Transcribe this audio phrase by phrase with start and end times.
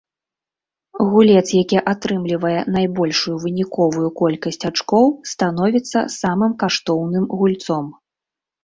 [1.11, 7.85] Гулец, які атрымлівае найбольшую выніковую колькасць ачкоў, становіцца самым каштоўным гульцом.